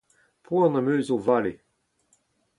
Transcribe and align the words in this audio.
Poan 0.45 0.77
am 0.79 0.87
eus 0.93 1.07
o 1.15 1.17
vale. 1.27 1.53